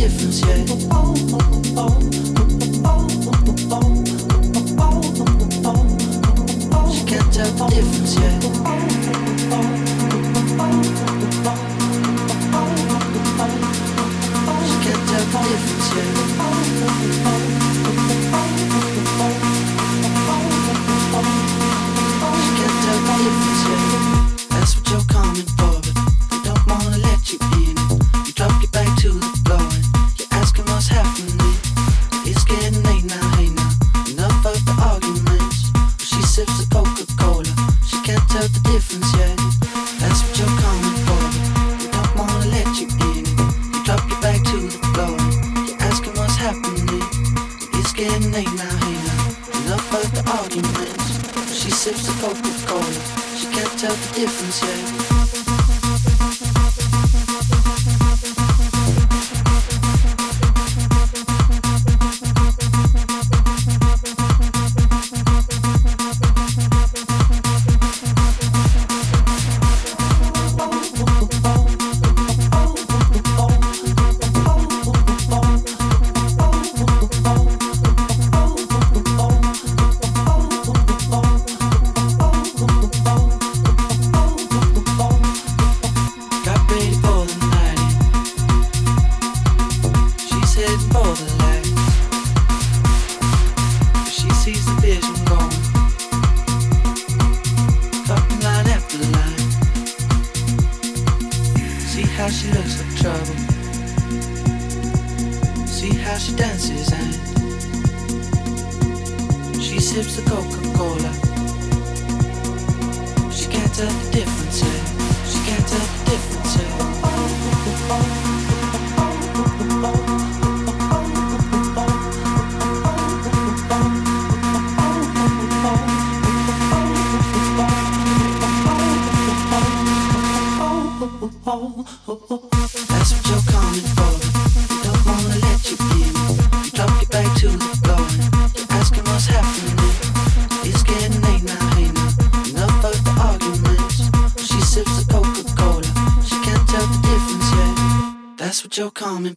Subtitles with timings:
[0.00, 1.29] difference, yeah.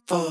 [0.06, 0.23] for.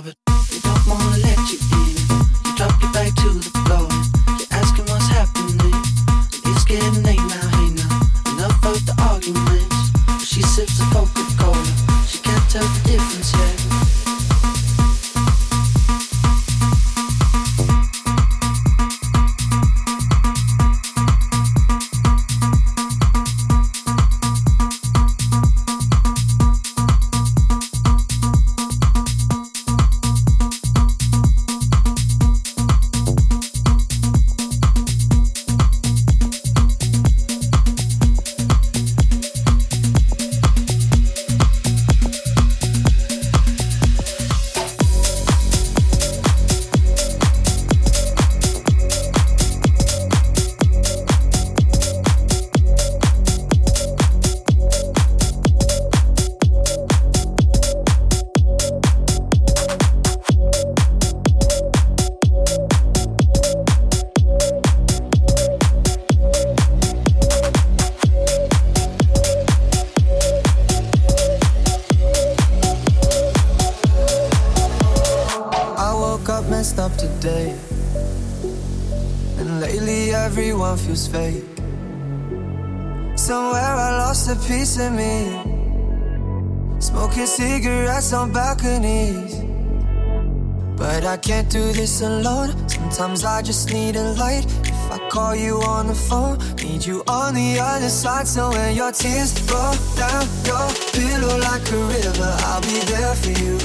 [91.53, 92.49] do this alone.
[92.67, 94.43] Sometimes I just need a light.
[94.65, 98.27] If I call you on the phone, need you on the other side.
[98.27, 103.33] So when your tears fall down your pillow like a river, I'll be there for
[103.43, 103.57] you.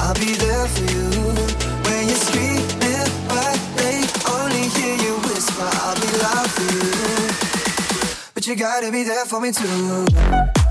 [0.00, 1.06] I'll be there for you.
[1.84, 3.98] When you're screaming, but they
[4.32, 6.88] only hear you whisper, I'll be loud for you.
[8.32, 10.61] But you gotta be there for me too.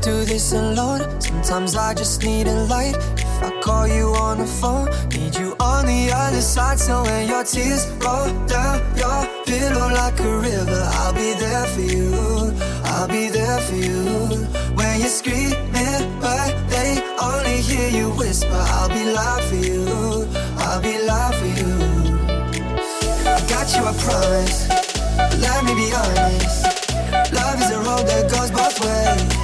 [0.00, 1.00] do this alone.
[1.20, 2.96] Sometimes I just need a light.
[2.96, 6.78] If I call you on the phone, need you on the other side.
[6.78, 11.80] So when your tears roll down your pillow like a river, I'll be there for
[11.80, 12.54] you.
[12.84, 14.46] I'll be there for you.
[14.74, 20.28] When you're screaming, but they only hear you whisper, I'll be loud for you.
[20.58, 21.72] I'll be loud for you.
[23.26, 24.68] I got you, I promise.
[25.40, 26.64] Let me be honest.
[27.32, 29.39] Love is a road that goes both ways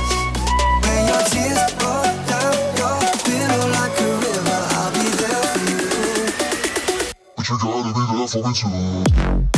[7.49, 9.56] you gotta be there for me too.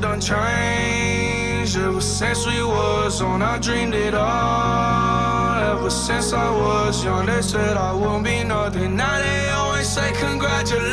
[0.00, 3.42] done changed ever since we was on.
[3.42, 5.76] I dreamed it all.
[5.76, 8.96] Ever since I was young, they said I won't be nothing.
[8.96, 10.89] Now they always say congratulations.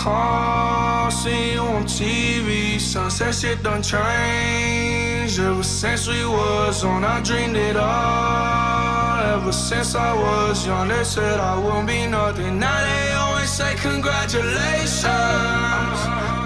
[0.00, 2.80] car, see you on TV.
[2.80, 5.38] Sunset shit done changed.
[5.38, 9.18] Ever since we was on, I dreamed it all.
[9.34, 12.58] Ever since I was young, they said I wouldn't be nothing.
[12.58, 15.98] Now they always say congratulations.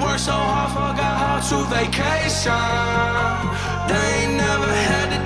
[0.03, 3.35] Worked so hard, forgot how to vacation.
[3.89, 5.24] They ain't never had it.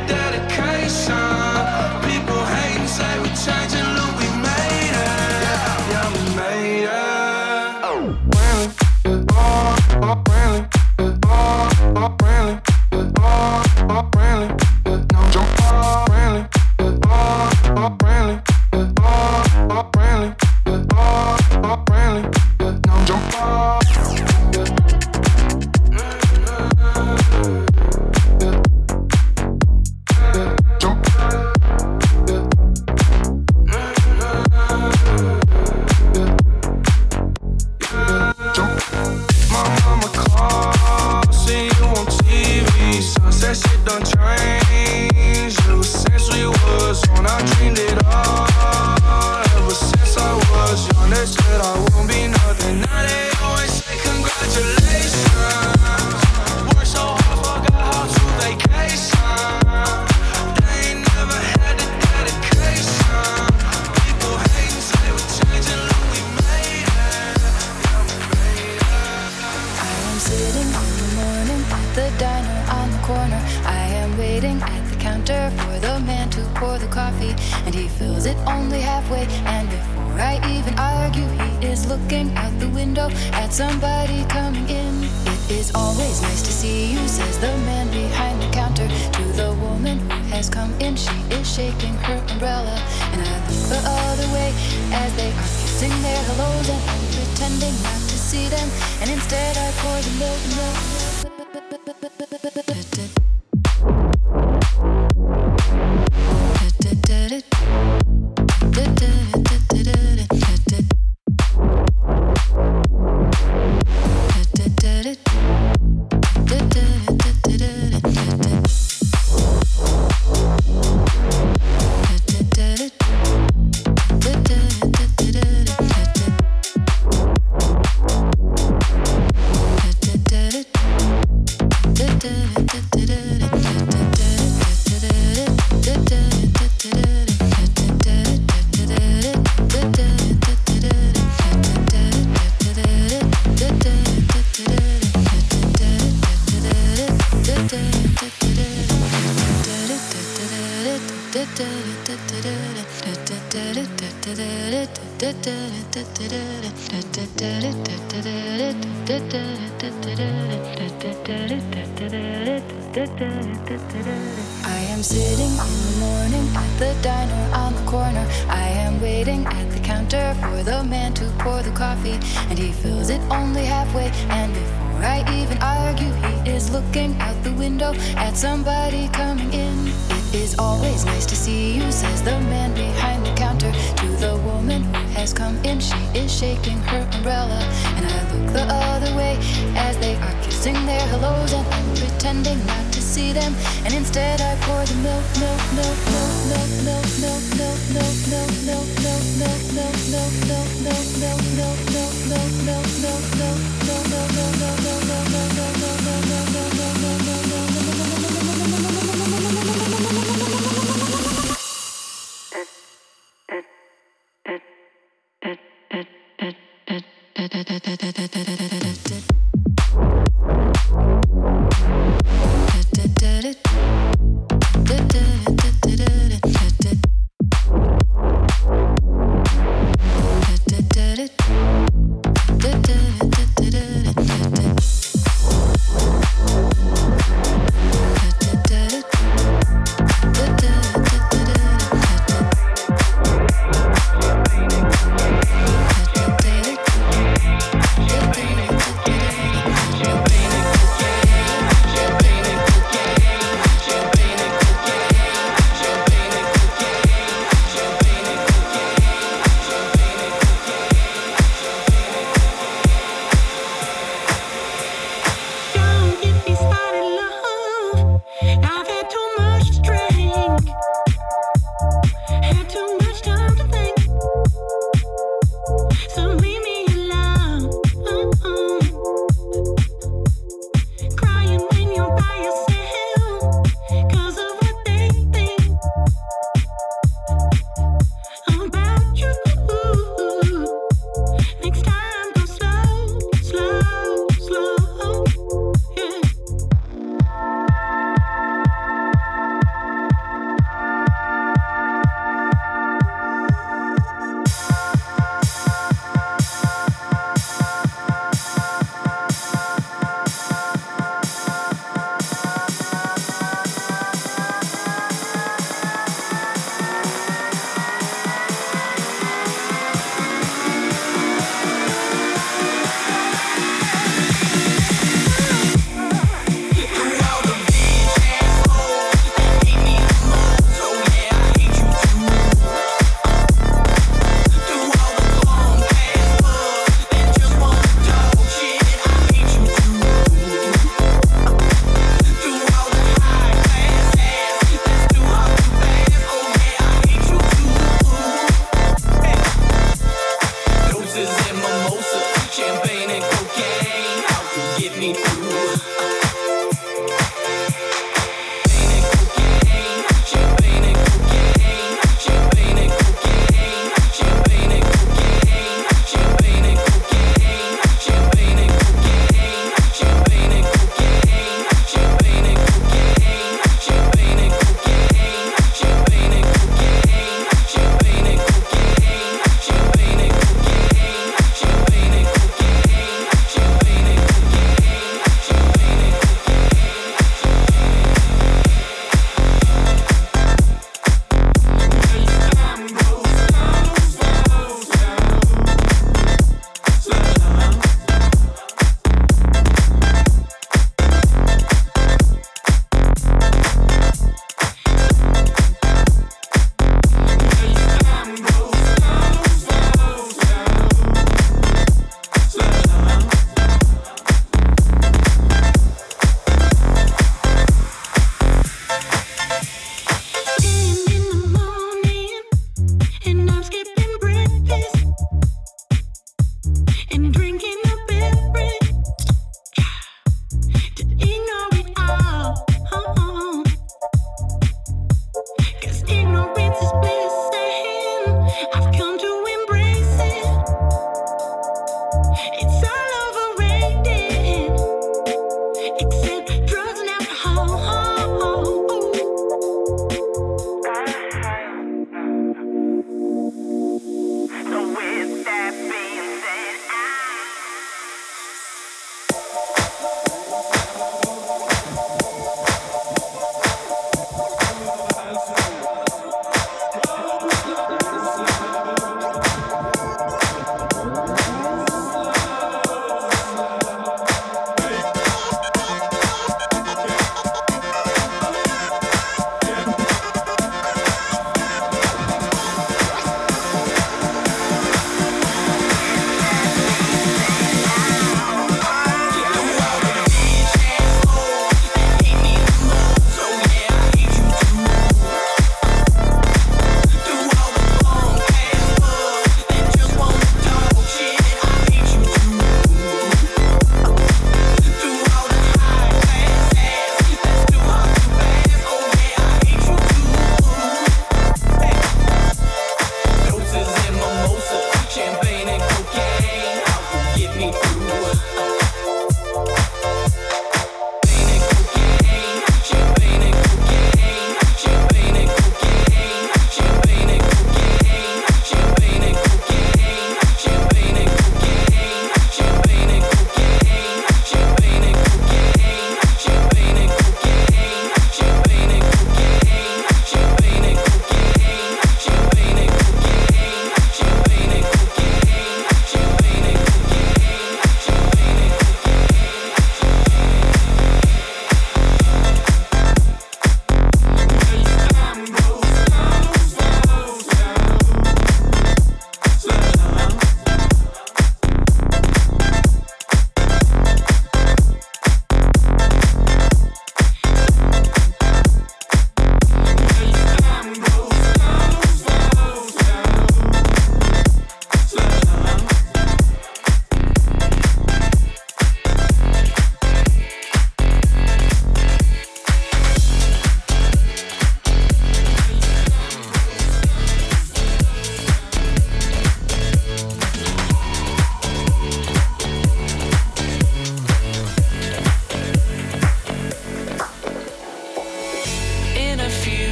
[99.89, 100.39] More than milk.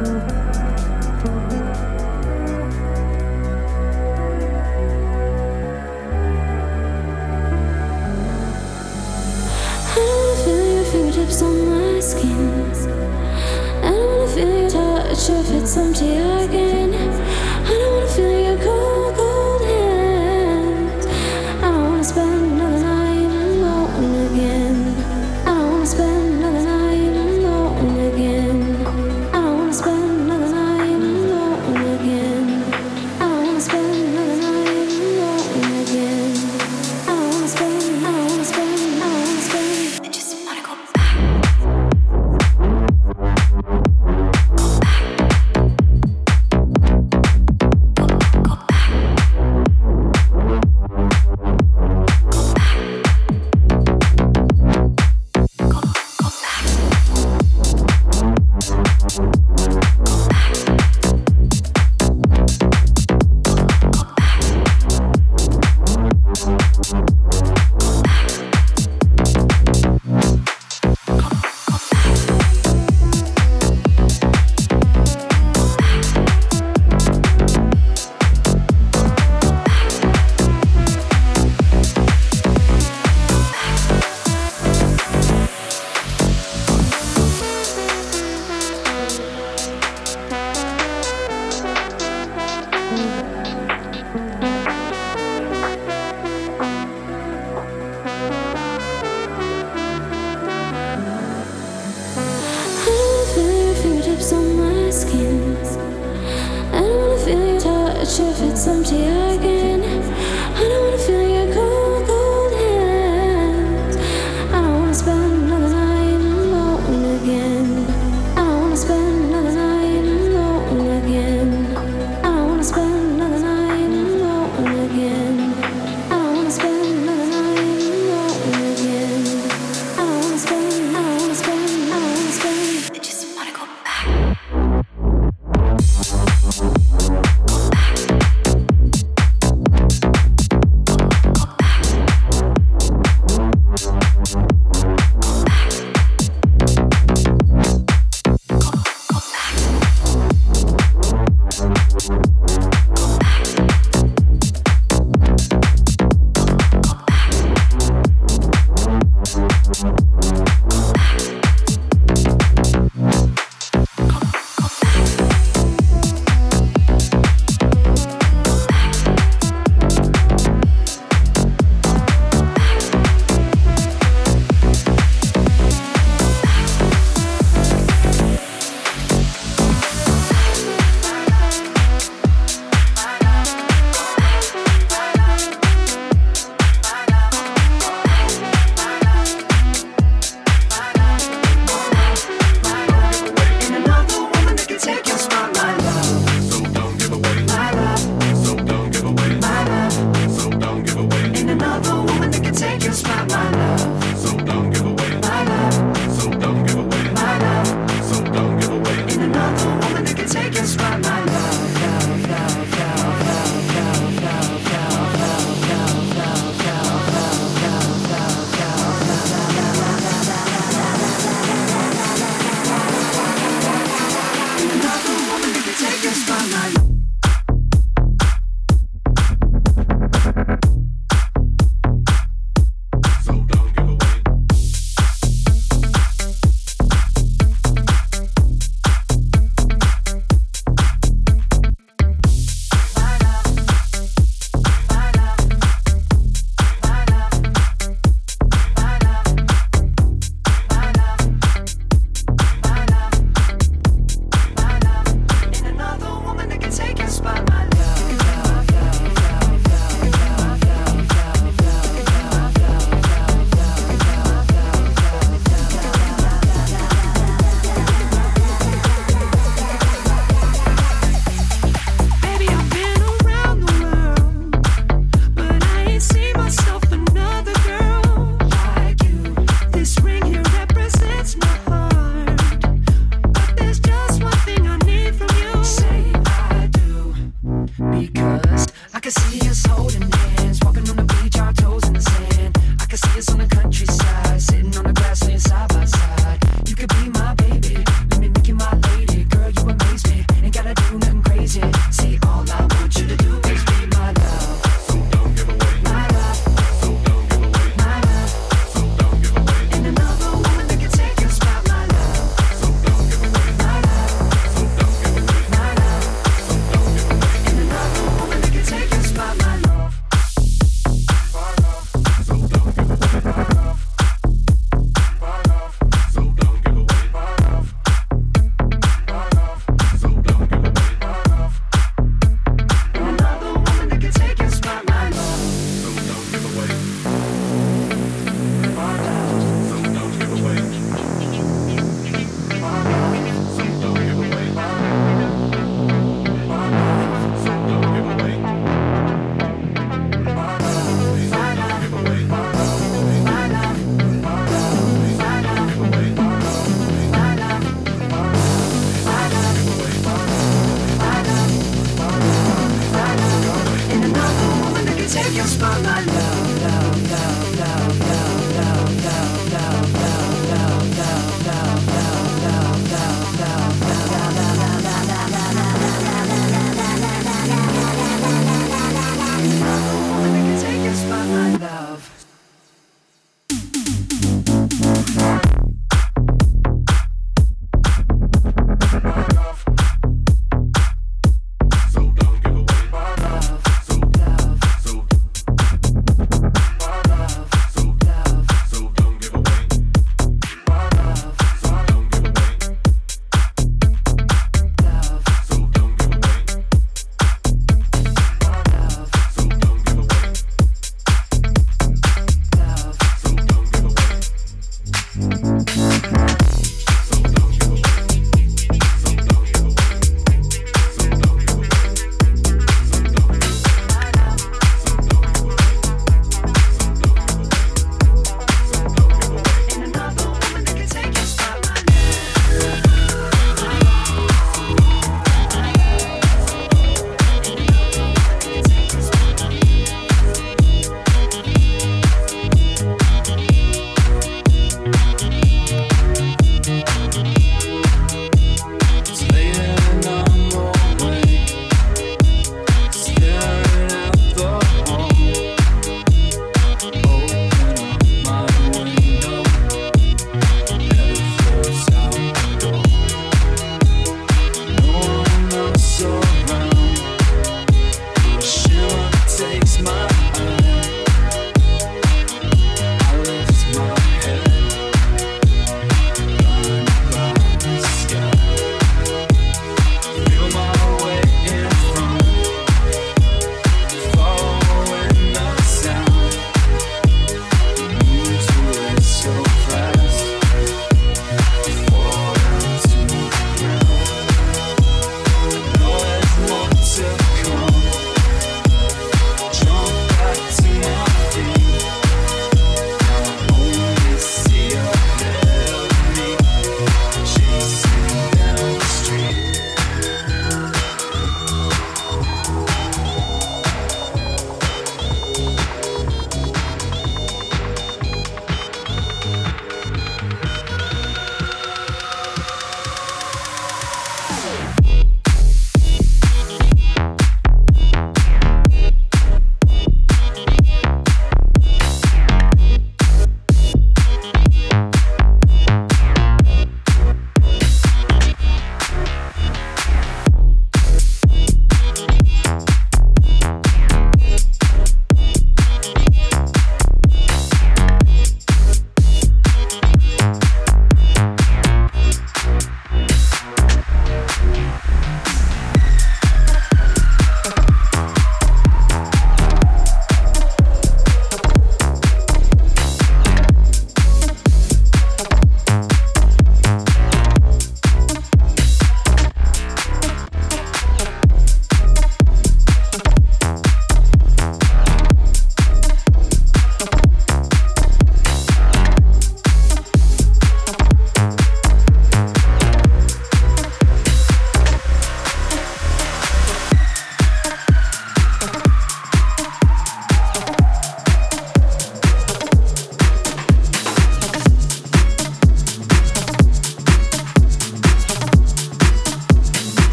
[0.00, 0.39] Mm-hmm.